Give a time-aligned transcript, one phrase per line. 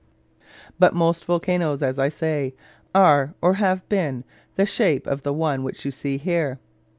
[0.79, 2.55] But most volcanos as I say,
[2.95, 4.23] are, or have been,
[4.55, 6.57] the shape of the one which you see here.